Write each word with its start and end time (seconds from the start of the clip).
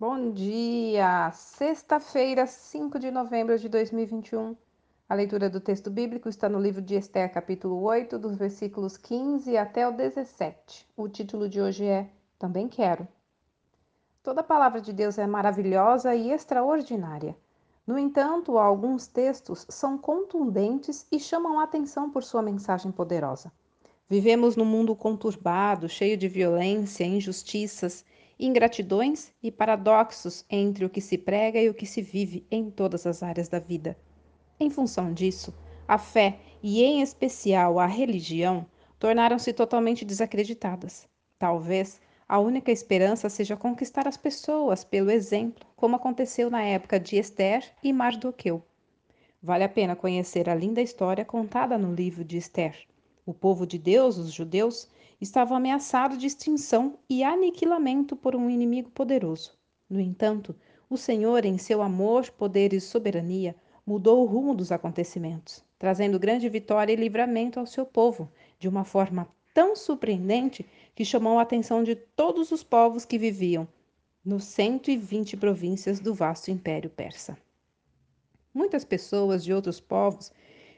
Bom 0.00 0.30
dia! 0.30 1.32
Sexta-feira, 1.32 2.46
5 2.46 3.00
de 3.00 3.10
novembro 3.10 3.58
de 3.58 3.68
2021. 3.68 4.56
A 5.08 5.14
leitura 5.16 5.50
do 5.50 5.58
texto 5.58 5.90
bíblico 5.90 6.28
está 6.28 6.48
no 6.48 6.60
livro 6.60 6.80
de 6.80 6.94
Esther, 6.94 7.32
capítulo 7.32 7.82
8, 7.82 8.16
dos 8.16 8.36
versículos 8.36 8.96
15 8.96 9.56
até 9.56 9.88
o 9.88 9.90
17. 9.90 10.86
O 10.96 11.08
título 11.08 11.48
de 11.48 11.60
hoje 11.60 11.84
é 11.84 12.08
Também 12.38 12.68
Quero. 12.68 13.08
Toda 14.22 14.40
a 14.40 14.44
palavra 14.44 14.80
de 14.80 14.92
Deus 14.92 15.18
é 15.18 15.26
maravilhosa 15.26 16.14
e 16.14 16.30
extraordinária. 16.30 17.36
No 17.84 17.98
entanto, 17.98 18.56
alguns 18.56 19.08
textos 19.08 19.66
são 19.68 19.98
contundentes 19.98 21.08
e 21.10 21.18
chamam 21.18 21.58
a 21.58 21.64
atenção 21.64 22.08
por 22.08 22.22
sua 22.22 22.40
mensagem 22.40 22.92
poderosa. 22.92 23.50
Vivemos 24.08 24.54
num 24.54 24.64
mundo 24.64 24.94
conturbado, 24.94 25.88
cheio 25.88 26.16
de 26.16 26.28
violência, 26.28 27.02
injustiças 27.02 28.04
ingratidões 28.38 29.32
e 29.42 29.50
paradoxos 29.50 30.44
entre 30.48 30.84
o 30.84 30.90
que 30.90 31.00
se 31.00 31.18
prega 31.18 31.60
e 31.60 31.68
o 31.68 31.74
que 31.74 31.86
se 31.86 32.02
vive 32.02 32.46
em 32.50 32.70
todas 32.70 33.06
as 33.06 33.22
áreas 33.22 33.48
da 33.48 33.58
vida. 33.58 33.98
Em 34.60 34.70
função 34.70 35.12
disso, 35.12 35.54
a 35.86 35.98
fé 35.98 36.38
e, 36.62 36.82
em 36.82 37.00
especial, 37.00 37.78
a 37.78 37.86
religião 37.86 38.66
tornaram-se 38.98 39.52
totalmente 39.52 40.04
desacreditadas. 40.04 41.08
Talvez 41.38 42.00
a 42.28 42.38
única 42.38 42.70
esperança 42.70 43.28
seja 43.28 43.56
conquistar 43.56 44.06
as 44.06 44.16
pessoas 44.16 44.84
pelo 44.84 45.10
exemplo, 45.10 45.66
como 45.74 45.96
aconteceu 45.96 46.50
na 46.50 46.62
época 46.62 47.00
de 47.00 47.16
Esther 47.16 47.64
e 47.82 47.92
Mardoqueu. 47.92 48.62
Vale 49.42 49.64
a 49.64 49.68
pena 49.68 49.96
conhecer 49.96 50.48
a 50.48 50.54
linda 50.54 50.82
história 50.82 51.24
contada 51.24 51.78
no 51.78 51.94
livro 51.94 52.24
de 52.24 52.36
Esther. 52.36 52.86
O 53.24 53.32
povo 53.32 53.66
de 53.66 53.78
Deus, 53.78 54.18
os 54.18 54.32
judeus, 54.32 54.88
estava 55.20 55.56
ameaçado 55.56 56.16
de 56.16 56.26
extinção 56.26 56.98
e 57.08 57.24
aniquilamento 57.24 58.14
por 58.14 58.36
um 58.36 58.48
inimigo 58.48 58.90
poderoso. 58.90 59.56
No 59.88 60.00
entanto, 60.00 60.54
o 60.88 60.96
Senhor, 60.96 61.44
em 61.44 61.58
seu 61.58 61.82
amor, 61.82 62.30
poder 62.30 62.72
e 62.72 62.80
soberania, 62.80 63.54
mudou 63.84 64.22
o 64.22 64.26
rumo 64.26 64.54
dos 64.54 64.70
acontecimentos, 64.70 65.64
trazendo 65.78 66.18
grande 66.18 66.48
vitória 66.48 66.92
e 66.92 66.96
livramento 66.96 67.58
ao 67.58 67.66
seu 67.66 67.84
povo, 67.84 68.30
de 68.58 68.68
uma 68.68 68.84
forma 68.84 69.28
tão 69.52 69.74
surpreendente 69.74 70.64
que 70.94 71.04
chamou 71.04 71.38
a 71.38 71.42
atenção 71.42 71.82
de 71.82 71.94
todos 71.94 72.52
os 72.52 72.62
povos 72.62 73.04
que 73.04 73.18
viviam 73.18 73.66
nos 74.24 74.44
120 74.44 75.36
províncias 75.36 76.00
do 76.00 76.14
vasto 76.14 76.50
Império 76.50 76.90
Persa. 76.90 77.36
Muitas 78.52 78.84
pessoas 78.84 79.42
de 79.42 79.52
outros 79.52 79.80
povos 79.80 80.30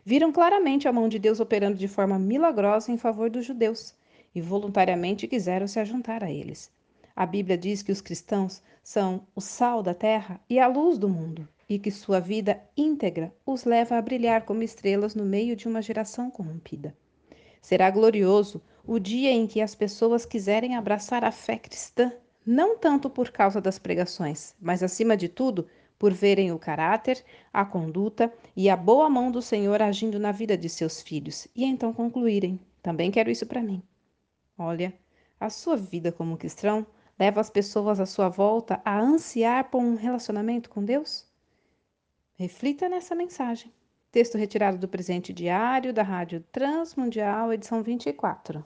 viram 0.05 0.33
claramente 0.33 0.87
a 0.87 0.93
mão 0.93 1.09
de 1.09 1.19
Deus 1.19 1.41
operando 1.41 1.77
de 1.77 1.89
forma 1.89 2.19
milagrosa 2.19 2.93
em 2.93 2.97
favor 2.97 3.29
dos 3.29 3.45
judeus, 3.45 3.95
e 4.35 4.41
voluntariamente 4.41 5.27
quiseram 5.27 5.67
se 5.67 5.79
ajuntar 5.81 6.23
a 6.23 6.31
eles. 6.31 6.71
A 7.15 7.27
Bíblia 7.27 7.59
diz 7.59 7.83
que 7.83 7.93
os 7.93 8.01
cristãos 8.01 8.63
são 8.83 9.27
o 9.35 9.41
sal 9.41 9.83
da 9.83 9.95
terra 9.95 10.41
e 10.49 10.59
a 10.59 10.67
luz 10.67 10.99
do 10.99 11.09
mundo, 11.09 11.49
e 11.69 11.79
que 11.79 11.91
sua 11.91 12.19
vida 12.19 12.61
íntegra 12.77 13.33
os 13.45 13.65
leva 13.65 13.97
a 13.97 14.03
brilhar 14.03 14.45
como 14.45 14.63
estrelas 14.63 15.15
no 15.15 15.25
meio 15.25 15.55
de 15.55 15.69
uma 15.69 15.83
geração 15.83 16.31
corrompida. 16.31 16.97
Será 17.61 17.91
glorioso 17.91 18.63
o 18.87 18.99
dia 18.99 19.31
em 19.31 19.47
que 19.47 19.61
as 19.61 19.75
pessoas 19.75 20.25
quiserem 20.25 20.77
abraçar 20.77 21.25
a 21.25 21.31
fé 21.31 21.57
cristã, 21.57 22.13
não 22.45 22.79
tanto 22.79 23.11
por 23.11 23.31
causa 23.31 23.61
das 23.61 23.79
pregações, 23.79 24.55
mas 24.61 24.83
acima 24.83 25.17
de 25.17 25.29
tudo, 25.29 25.69
por 25.99 26.13
verem 26.13 26.51
o 26.51 26.59
caráter, 26.59 27.23
a 27.53 27.65
conduta 27.65 28.33
e 28.57 28.71
a 28.71 28.77
boa 28.77 29.11
mão 29.11 29.31
do 29.31 29.43
Senhor 29.43 29.83
agindo 29.83 30.19
na 30.19 30.33
vida 30.33 30.57
de 30.57 30.69
seus 30.69 31.03
filhos, 31.03 31.47
e 31.55 31.65
então 31.65 31.93
concluírem: 31.93 32.59
também 32.83 33.11
quero 33.11 33.31
isso 33.31 33.47
para 33.47 33.63
mim. 33.63 33.83
Olha, 34.63 34.93
a 35.41 35.49
sua 35.49 35.75
vida 35.75 36.13
como 36.13 36.37
cristão 36.37 36.87
leva 37.19 37.41
as 37.41 37.49
pessoas 37.49 37.99
à 37.99 38.05
sua 38.05 38.29
volta 38.29 38.79
a 38.85 39.01
ansiar 39.01 39.71
por 39.71 39.79
um 39.79 39.95
relacionamento 39.95 40.69
com 40.69 40.85
Deus? 40.85 41.27
Reflita 42.35 42.87
nessa 42.87 43.15
mensagem. 43.15 43.73
Texto 44.13 44.37
retirado 44.37 44.77
do 44.77 44.87
presente 44.87 45.33
diário 45.33 45.95
da 45.95 46.03
Rádio 46.03 46.45
Transmundial, 46.53 47.55
edição 47.55 47.83
24. 47.83 48.63